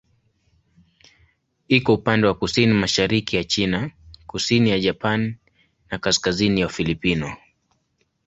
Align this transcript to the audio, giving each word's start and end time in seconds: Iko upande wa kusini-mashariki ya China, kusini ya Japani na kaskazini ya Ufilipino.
Iko 1.67 1.93
upande 1.93 2.27
wa 2.27 2.33
kusini-mashariki 2.33 3.35
ya 3.35 3.43
China, 3.43 3.91
kusini 4.27 4.69
ya 4.69 4.79
Japani 4.79 5.37
na 5.89 5.97
kaskazini 5.97 6.61
ya 6.61 6.67
Ufilipino. 6.67 7.37